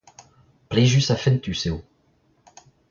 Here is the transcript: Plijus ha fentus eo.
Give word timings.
Plijus 0.69 1.07
ha 1.11 1.17
fentus 1.23 1.63
eo. 1.71 1.77